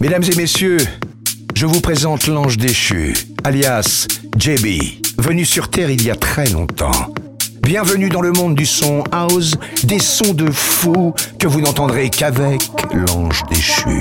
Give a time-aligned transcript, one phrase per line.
[0.00, 0.76] Mesdames et messieurs,
[1.54, 3.14] je vous présente l'ange déchu,
[3.44, 4.06] alias
[4.38, 4.66] JB,
[5.18, 7.14] venu sur Terre il y a très longtemps.
[7.62, 9.54] Bienvenue dans le monde du son house,
[9.84, 12.60] des sons de fou que vous n'entendrez qu'avec
[12.92, 14.00] l'ange déchu.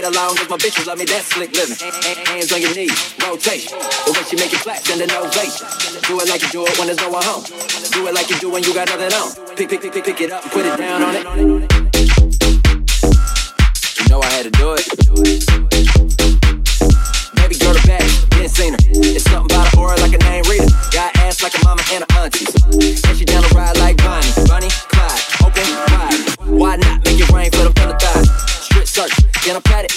[0.00, 1.04] Hate along cause my bitches love me.
[1.04, 1.76] That slick living.
[1.76, 3.76] Hands on your knees, rotation.
[4.06, 5.66] The way she make it flat, send an ovation.
[6.08, 7.44] Do it like you do it when there's no one home.
[7.92, 9.56] Do it like you do when you got nothing on.
[9.56, 11.24] Pick, pick, pick, pick, pick it up put it down on it
[13.98, 14.88] You know I had to do it.
[17.36, 18.80] Baby girl the back, been seen her.
[19.12, 20.70] It's something about her aura like a name reader.
[20.92, 22.48] Got ass like a mama and a auntie.
[23.04, 26.20] And she down to ride like Bonnie, Bonnie, Clyde, open wide.
[26.48, 28.50] Why not make it rain for the thighs?
[28.64, 29.89] Strip search, can I pat it?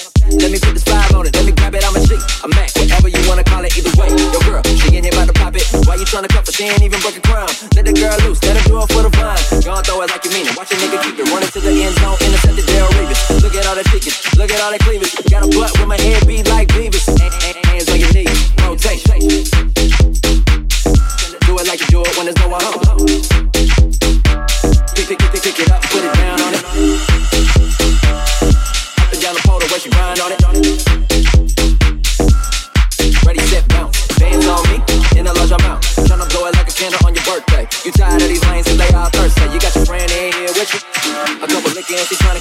[6.04, 6.52] You tryna cuff her?
[6.52, 7.48] She ain't even broke a crown.
[7.76, 9.40] Let the girl loose, let her do it for the vine.
[9.64, 10.56] Gonna throw it like you mean it.
[10.60, 13.24] Watch a nigga keep it running to the end zone, intercept the Dale Reeves.
[13.40, 15.16] Look at all the tickets, look at all the cleavage.
[15.32, 16.44] Got a butt with my head beat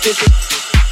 [0.04, 0.26] you.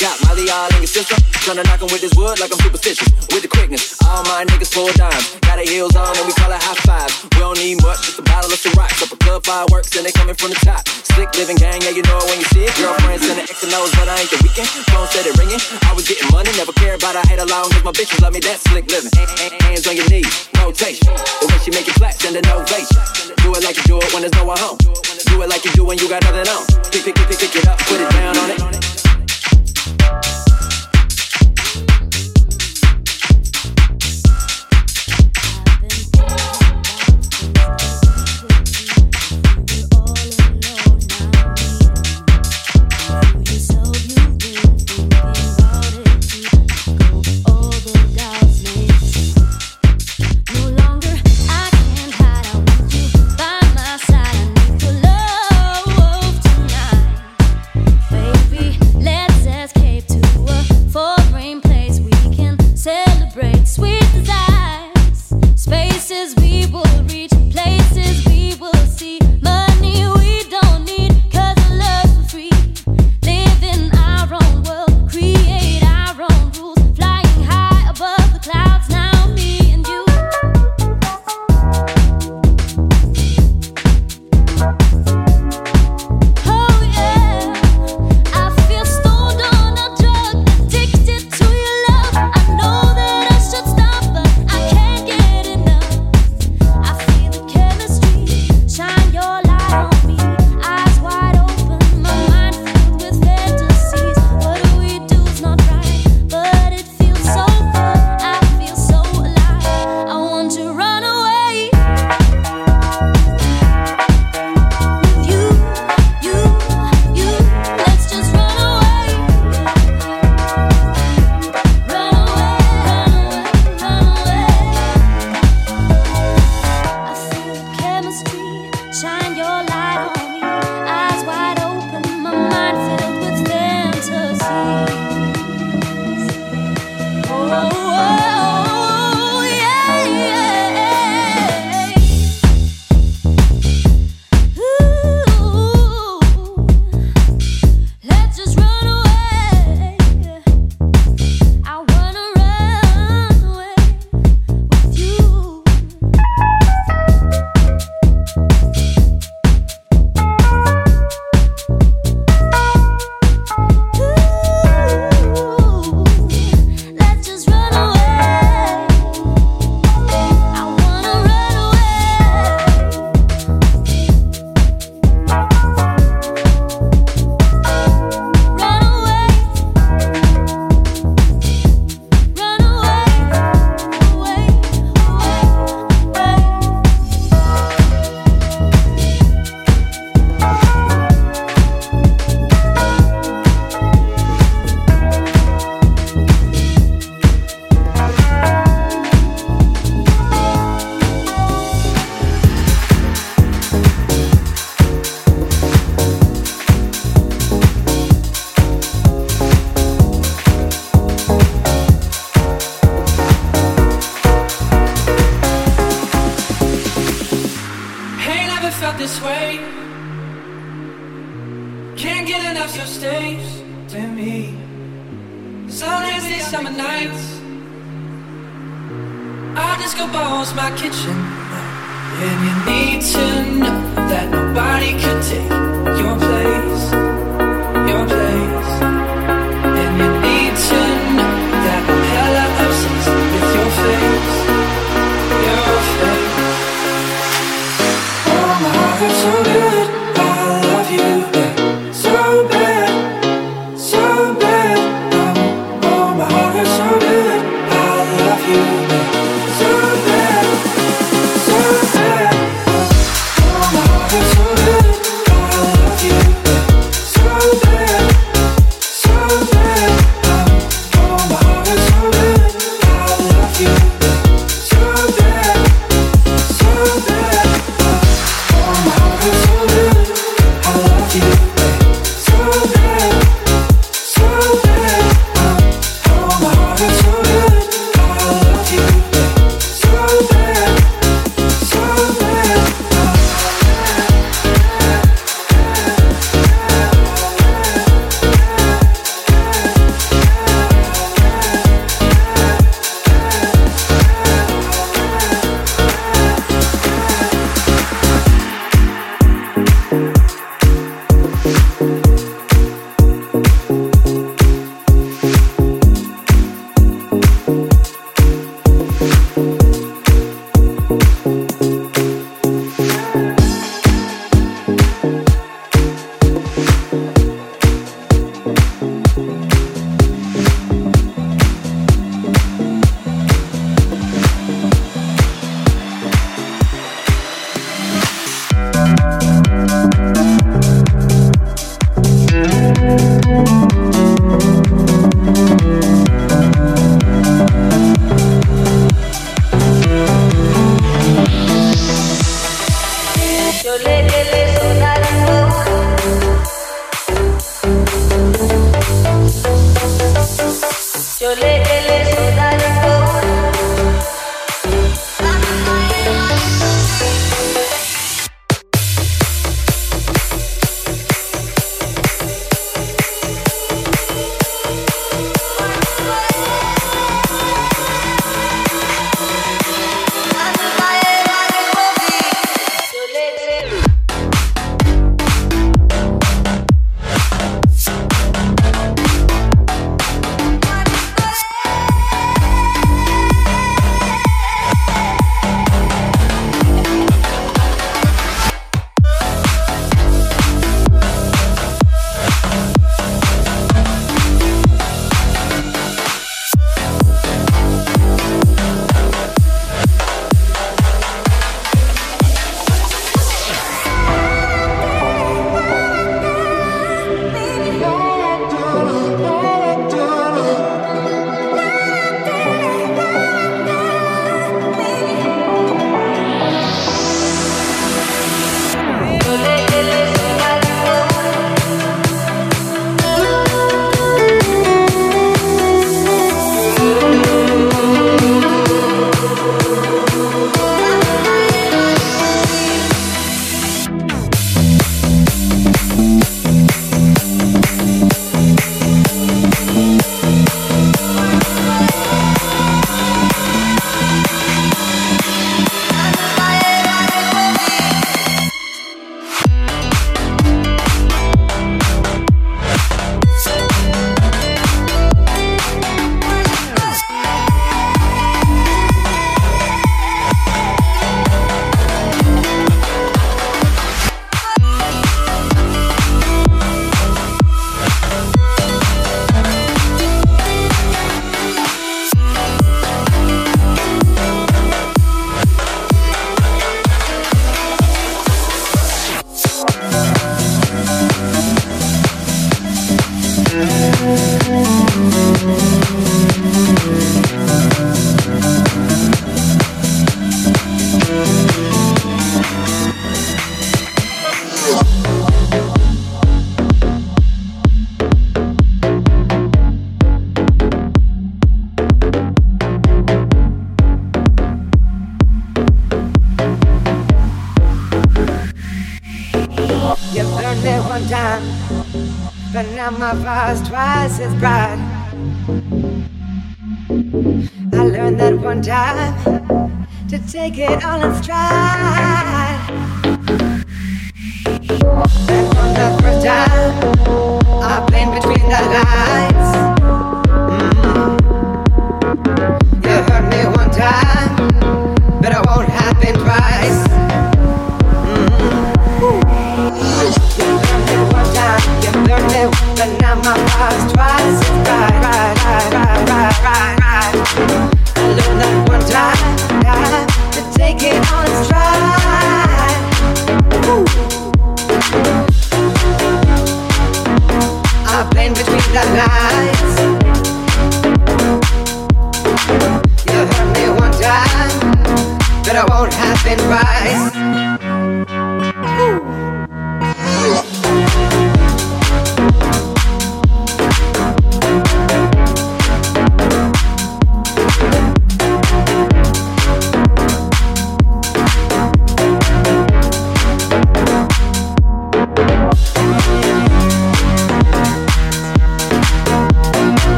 [0.00, 1.20] Got Molly all in your system.
[1.44, 3.04] Tryna knock him with this wood like I'm superstitious.
[3.30, 5.36] With the quickness, all my niggas full dimes.
[5.44, 7.12] Got our heels on and we call it high five.
[7.36, 8.90] We don't need much, just a bottle of Ciroc.
[9.04, 10.88] Up a club fireworks and they coming from the top.
[10.88, 12.72] Slick living gang, yeah, you know it when you see it.
[12.80, 14.66] Girlfriends and the X and O's, but I ain't the Weeknd.
[14.88, 15.60] Phone said it ringing.
[15.84, 18.40] I was getting money, never care about I hate along cause my bitches love me.
[18.40, 19.12] That slick living.
[19.68, 21.06] Hands on your knees, rotation.
[21.44, 22.98] The way she make it flat, send an ovation.
[23.44, 24.80] Do it like you do it when there's no one home.
[25.28, 26.64] Do it like you do when you got nothing on.
[26.88, 28.93] Pick, pick, pick, pick, pick it up, put it down on it.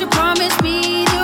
[0.00, 1.17] you promised me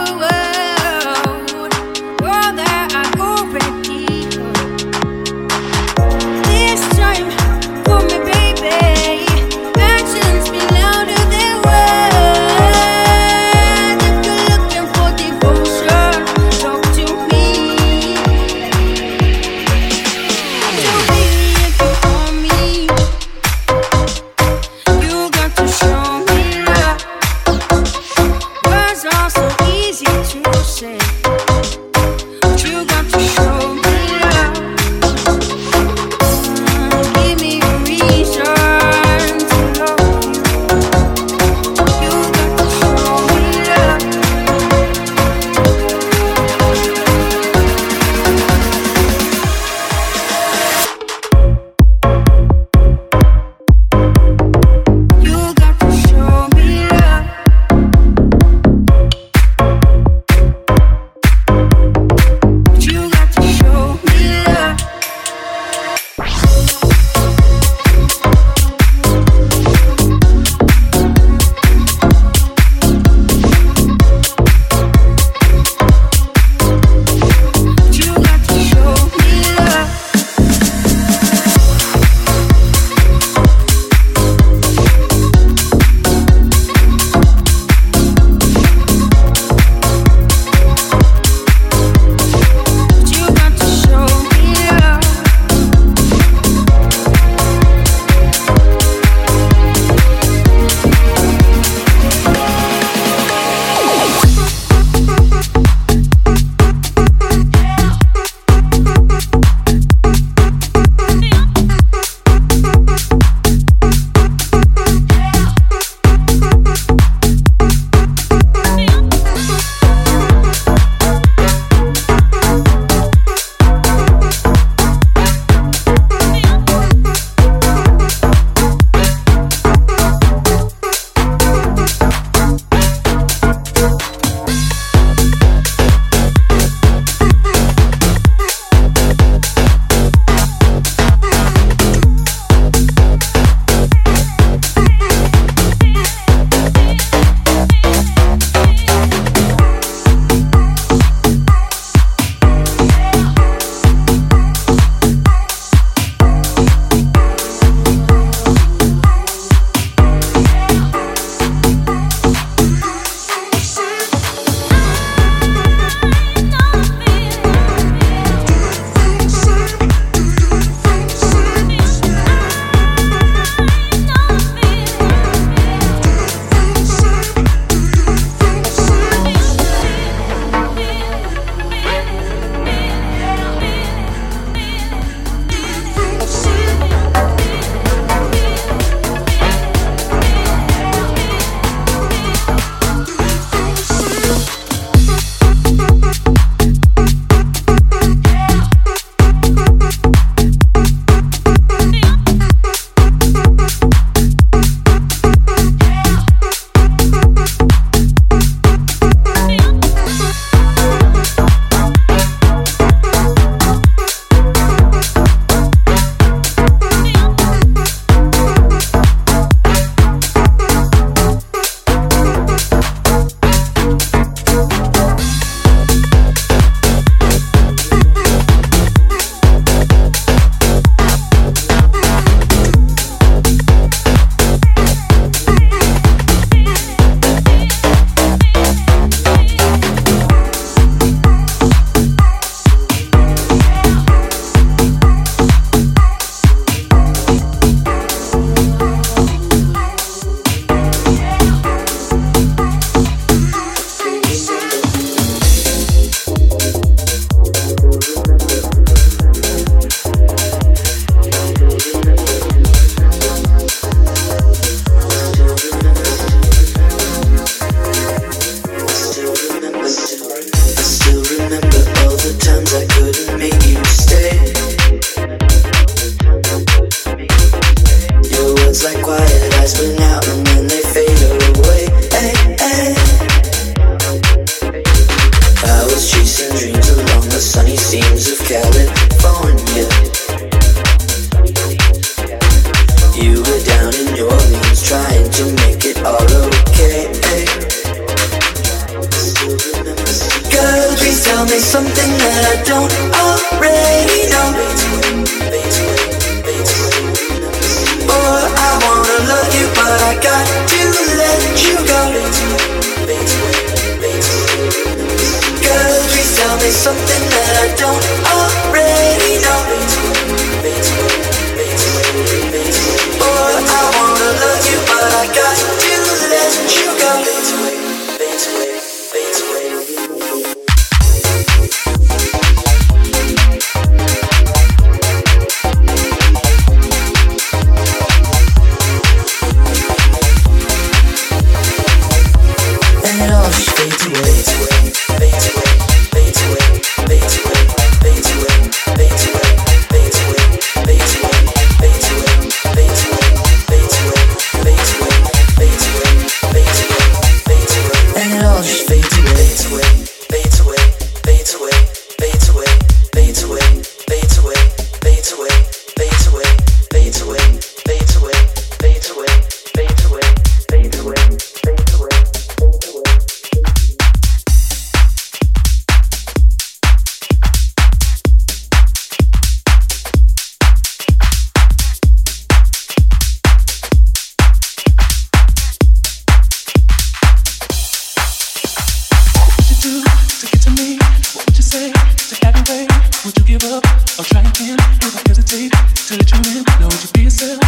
[393.73, 393.85] up
[394.19, 396.65] or try again if I hesitate to let you in.
[396.81, 397.64] Now would you be yourself?